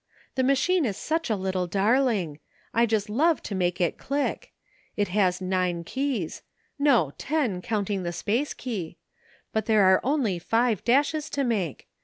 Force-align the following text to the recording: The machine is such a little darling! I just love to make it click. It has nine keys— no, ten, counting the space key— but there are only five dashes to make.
The 0.33 0.41
machine 0.41 0.83
is 0.85 0.97
such 0.97 1.29
a 1.29 1.35
little 1.35 1.67
darling! 1.67 2.39
I 2.73 2.87
just 2.87 3.07
love 3.07 3.43
to 3.43 3.53
make 3.53 3.79
it 3.79 3.99
click. 3.99 4.51
It 4.97 5.09
has 5.09 5.39
nine 5.39 5.83
keys— 5.83 6.41
no, 6.89 7.11
ten, 7.19 7.61
counting 7.61 8.01
the 8.01 8.11
space 8.11 8.55
key— 8.55 8.97
but 9.53 9.67
there 9.67 9.83
are 9.83 10.01
only 10.03 10.39
five 10.39 10.83
dashes 10.83 11.29
to 11.29 11.43
make. 11.43 11.87